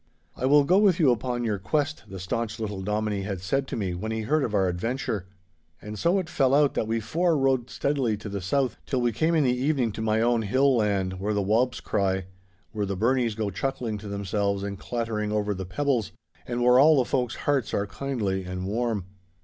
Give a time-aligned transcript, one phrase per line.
[0.35, 3.75] 'I will go with you upon your quest,' the staunch little Dominie had said to
[3.75, 5.27] me, when he heard of our adventure.
[5.79, 9.11] And so it fell out that we four rode steadily to the south, till we
[9.11, 12.25] came in the evening to my own hill land, where the whaups cry,
[12.71, 16.11] where the burnies go chuckling to themselves and clattering over the pebbles,
[16.47, 19.05] and where all the folk's hearts are kindly and warm.